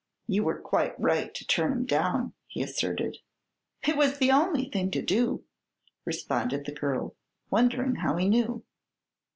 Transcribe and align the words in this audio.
"You 0.25 0.43
were 0.45 0.57
quite 0.59 0.99
right 0.99 1.31
to 1.35 1.45
turn 1.45 1.71
him 1.71 1.85
down," 1.85 2.33
he 2.47 2.63
asserted. 2.63 3.19
"It 3.87 3.95
was 3.95 4.17
the 4.17 4.31
only 4.31 4.67
thing 4.67 4.89
to 4.89 5.01
do," 5.03 5.43
responded 6.05 6.65
the 6.65 6.71
girl, 6.73 7.13
wondering 7.51 7.97
how 7.97 8.15
he 8.15 8.27
knew. 8.27 8.63